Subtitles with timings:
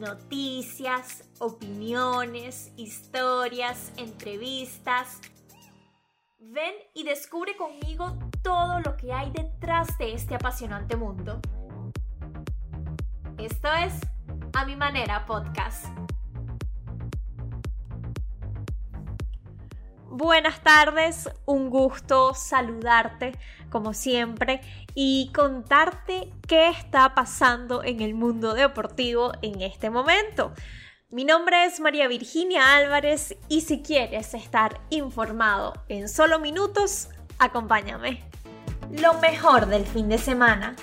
[0.00, 5.20] noticias, opiniones, historias, entrevistas.
[6.38, 11.40] Ven y descubre conmigo todo lo que hay detrás de este apasionante mundo.
[13.36, 13.92] Esto es
[14.54, 15.86] A Mi Manera Podcast.
[20.12, 23.38] Buenas tardes, un gusto saludarte
[23.70, 24.60] como siempre
[24.92, 30.52] y contarte qué está pasando en el mundo deportivo en este momento.
[31.10, 37.08] Mi nombre es María Virginia Álvarez y si quieres estar informado en solo minutos,
[37.38, 38.24] acompáñame.
[38.90, 40.74] Lo mejor del fin de semana.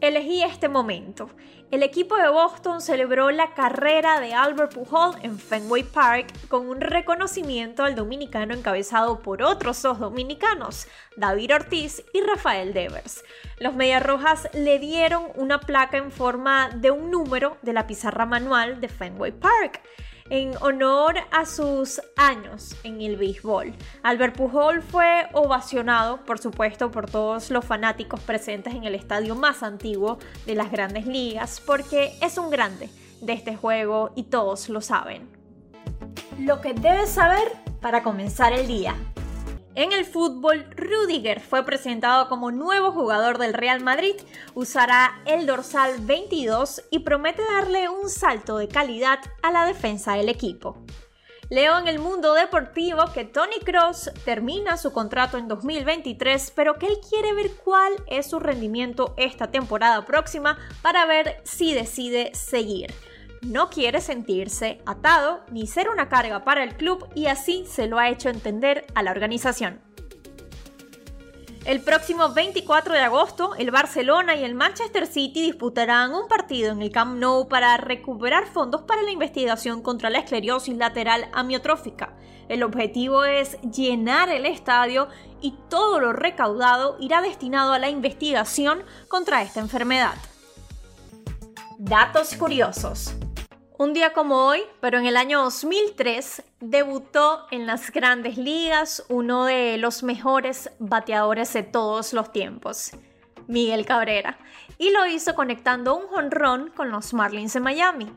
[0.00, 1.30] Elegí este momento
[1.70, 6.80] el equipo de Boston celebró la carrera de Albert Pujol en Fenway Park con un
[6.80, 10.86] reconocimiento al dominicano encabezado por otros dos dominicanos,
[11.18, 13.22] David Ortiz y Rafael Devers.
[13.58, 18.80] Los Mediarrojas le dieron una placa en forma de un número de la pizarra manual
[18.80, 19.82] de Fenway Park
[20.30, 23.74] en honor a sus años en el béisbol.
[24.02, 29.62] Albert Pujol fue ovacionado, por supuesto, por todos los fanáticos presentes en el estadio más
[29.62, 34.80] antiguo de las grandes ligas, porque es un grande de este juego y todos lo
[34.80, 35.28] saben.
[36.38, 37.48] Lo que debes saber
[37.80, 38.94] para comenzar el día.
[39.78, 44.16] En el fútbol, Rudiger fue presentado como nuevo jugador del Real Madrid,
[44.54, 50.30] usará el dorsal 22 y promete darle un salto de calidad a la defensa del
[50.30, 50.78] equipo.
[51.48, 56.86] Leo en el mundo deportivo que Tony Cross termina su contrato en 2023, pero que
[56.86, 62.92] él quiere ver cuál es su rendimiento esta temporada próxima para ver si decide seguir
[63.42, 67.98] no quiere sentirse atado ni ser una carga para el club y así se lo
[67.98, 69.80] ha hecho entender a la organización.
[71.68, 76.80] El próximo 24 de agosto, el Barcelona y el Manchester City disputarán un partido en
[76.80, 82.14] el Camp Nou para recuperar fondos para la investigación contra la esclerosis lateral amiotrófica.
[82.48, 85.08] El objetivo es llenar el estadio
[85.42, 90.14] y todo lo recaudado irá destinado a la investigación contra esta enfermedad.
[91.78, 93.17] Datos curiosos.
[93.80, 99.44] Un día como hoy, pero en el año 2003, debutó en las grandes ligas uno
[99.44, 102.90] de los mejores bateadores de todos los tiempos,
[103.46, 104.36] Miguel Cabrera,
[104.78, 108.12] y lo hizo conectando un jonrón con los Marlins de Miami.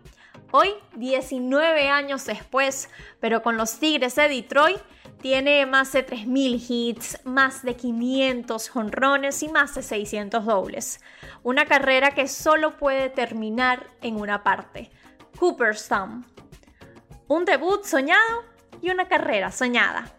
[0.50, 2.90] Hoy, 19 años después,
[3.20, 4.80] pero con los Tigres de Detroit,
[5.22, 11.02] tiene más de 3.000 hits, más de 500 jonrones y más de 600 dobles.
[11.44, 14.90] Una carrera que solo puede terminar en una parte
[15.42, 16.24] Cooperstown.
[17.28, 18.44] Un debut soñado
[18.80, 20.16] y una carrera soñada.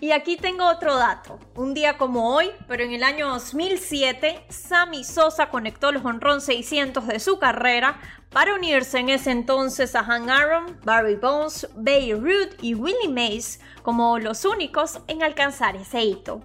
[0.00, 1.38] Y aquí tengo otro dato.
[1.56, 7.06] Un día como hoy, pero en el año 2007, Sammy Sosa conectó los honrón 600
[7.06, 12.54] de su carrera para unirse en ese entonces a Han Aaron, Barry Bones, Bay Ruth
[12.62, 16.40] y Willie Mays como los únicos en alcanzar ese hito.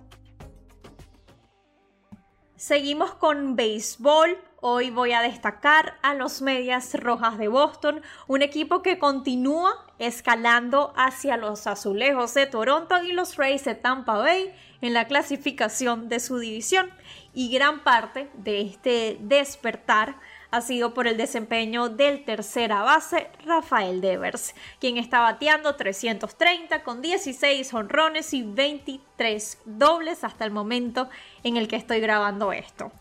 [2.58, 4.38] Seguimos con béisbol.
[4.68, 10.92] Hoy voy a destacar a los Medias Rojas de Boston, un equipo que continúa escalando
[10.98, 16.20] hacia los Azulejos de Toronto y los Rays de Tampa Bay en la clasificación de
[16.20, 16.90] su división.
[17.32, 20.16] Y gran parte de este despertar
[20.50, 27.04] ha sido por el desempeño del tercera base Rafael Devers, quien está bateando 330 con
[27.04, 31.08] 16 honrones y 23 dobles hasta el momento
[31.44, 32.92] en el que estoy grabando esto.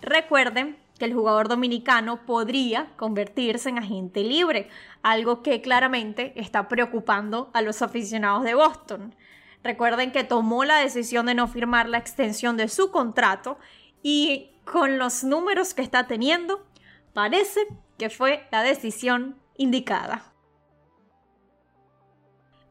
[0.00, 4.68] Recuerden que el jugador dominicano podría convertirse en agente libre,
[5.02, 9.16] algo que claramente está preocupando a los aficionados de Boston.
[9.64, 13.58] Recuerden que tomó la decisión de no firmar la extensión de su contrato
[14.00, 16.64] y con los números que está teniendo,
[17.12, 17.66] Parece
[17.98, 20.24] que fue la decisión indicada.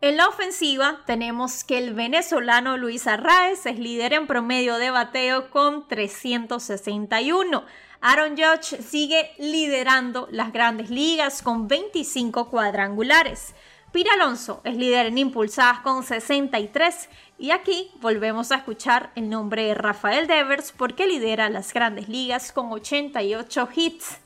[0.01, 5.49] En la ofensiva tenemos que el venezolano Luis Arraez es líder en promedio de bateo
[5.49, 7.65] con 361.
[8.01, 13.53] Aaron Judge sigue liderando las grandes ligas con 25 cuadrangulares.
[13.91, 19.65] Pira Alonso es líder en impulsadas con 63 y aquí volvemos a escuchar el nombre
[19.65, 24.19] de Rafael Devers porque lidera las grandes ligas con 88 hits.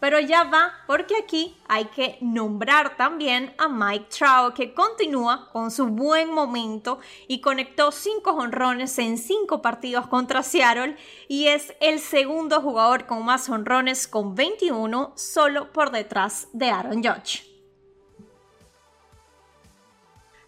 [0.00, 5.70] Pero ya va, porque aquí hay que nombrar también a Mike Trout, que continúa con
[5.70, 6.98] su buen momento
[7.28, 10.96] y conectó 5 honrones en 5 partidos contra Seattle
[11.28, 17.04] y es el segundo jugador con más honrones con 21, solo por detrás de Aaron
[17.04, 17.49] Judge.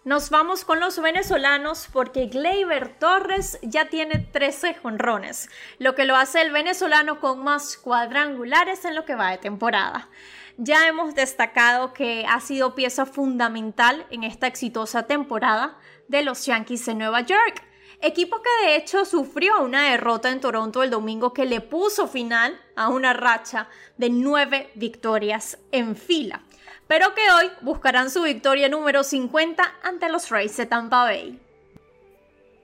[0.05, 5.47] Nos vamos con los venezolanos porque Gleyber Torres ya tiene 13 jonrones,
[5.79, 10.09] lo que lo hace el venezolano con más cuadrangulares en lo que va de temporada.
[10.57, 15.77] Ya hemos destacado que ha sido pieza fundamental en esta exitosa temporada
[16.09, 17.63] de los Yankees de Nueva York,
[18.01, 22.59] equipo que de hecho sufrió una derrota en Toronto el domingo que le puso final
[22.75, 26.43] a una racha de nueve victorias en fila
[26.87, 31.39] pero que hoy buscarán su victoria número 50 ante los Rays de Tampa Bay.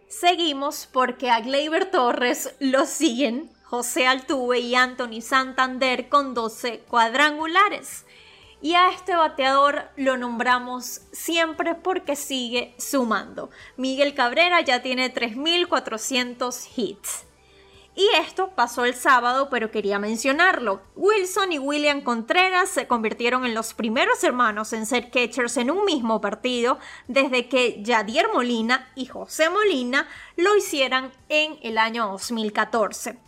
[0.07, 8.05] Seguimos porque a Gleyber Torres lo siguen José Altuve y Anthony Santander con 12 cuadrangulares.
[8.61, 13.51] Y a este bateador lo nombramos siempre porque sigue sumando.
[13.77, 17.25] Miguel Cabrera ya tiene 3.400 hits.
[17.99, 20.81] Y esto pasó el sábado, pero quería mencionarlo.
[20.95, 25.83] Wilson y William Contreras se convirtieron en los primeros hermanos en ser catchers en un
[25.83, 26.79] mismo partido
[27.09, 30.07] desde que Yadier Molina y José Molina
[30.37, 33.19] lo hicieran en el año 2014.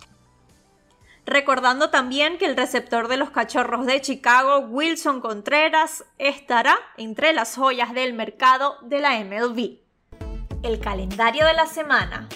[1.25, 7.57] Recordando también que el receptor de los cachorros de Chicago, Wilson Contreras, estará entre las
[7.57, 9.79] joyas del mercado de la MLB.
[10.63, 12.29] El calendario de la semana.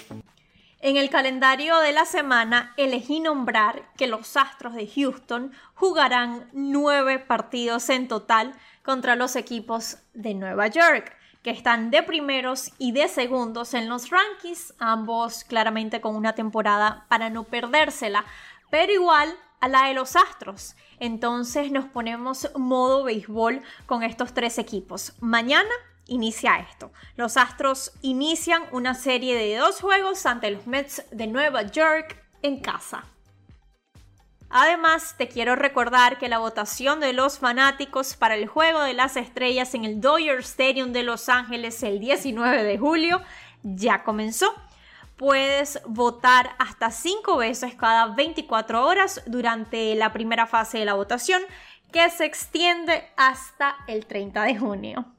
[0.80, 7.18] En el calendario de la semana elegí nombrar que los Astros de Houston jugarán nueve
[7.18, 8.52] partidos en total
[8.82, 14.10] contra los equipos de Nueva York, que están de primeros y de segundos en los
[14.10, 18.26] rankings, ambos claramente con una temporada para no perdérsela,
[18.70, 20.76] pero igual a la de los Astros.
[21.00, 25.14] Entonces nos ponemos modo béisbol con estos tres equipos.
[25.20, 25.70] Mañana
[26.06, 26.92] inicia esto.
[27.16, 32.60] Los Astros inician una serie de dos juegos ante los Mets de Nueva York en
[32.60, 33.04] casa.
[34.48, 39.16] Además, te quiero recordar que la votación de los fanáticos para el Juego de las
[39.16, 43.20] Estrellas en el Dodger Stadium de Los Ángeles el 19 de julio
[43.62, 44.54] ya comenzó.
[45.16, 51.42] Puedes votar hasta cinco veces cada 24 horas durante la primera fase de la votación
[51.90, 55.15] que se extiende hasta el 30 de junio.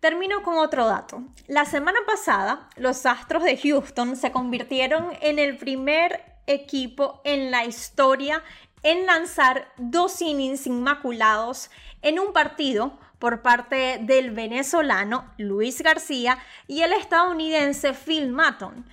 [0.00, 1.22] Termino con otro dato.
[1.48, 7.64] La semana pasada, los Astros de Houston se convirtieron en el primer equipo en la
[7.64, 8.44] historia
[8.84, 11.70] en lanzar dos innings inmaculados
[12.02, 18.86] en un partido por parte del venezolano Luis García y el estadounidense Phil Matton.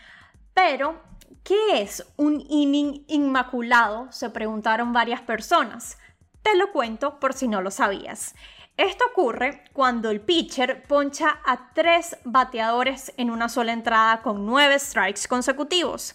[0.56, 1.04] Pero,
[1.44, 4.12] ¿qué es un inning inmaculado?
[4.12, 6.00] Se preguntaron varias personas.
[6.42, 8.34] Te lo cuento por si no lo sabías.
[8.77, 14.77] Esto ocurre cuando el pitcher poncha a tres bateadores en una sola entrada con nueve
[14.80, 16.13] strikes consecutivos.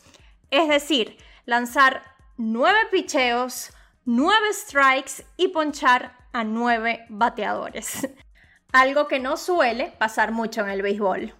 [0.51, 1.17] Es decir,
[1.47, 2.03] lanzar
[2.37, 3.73] nueve picheos,
[4.05, 8.07] nueve strikes y ponchar a nueve bateadores.
[8.73, 11.35] Algo que no suele pasar mucho en el béisbol.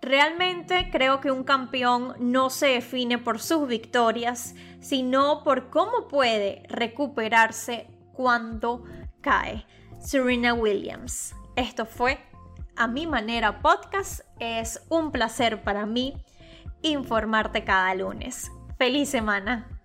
[0.00, 6.62] Realmente creo que un campeón no se define por sus victorias, sino por cómo puede
[6.68, 8.82] recuperarse cuando
[9.20, 9.64] cae.
[10.00, 11.36] Serena Williams.
[11.54, 12.18] Esto fue
[12.76, 14.22] A mi manera podcast.
[14.40, 16.20] Es un placer para mí
[16.82, 18.50] informarte cada lunes.
[18.76, 19.77] Feliz semana.